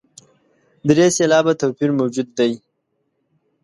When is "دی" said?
2.37-2.51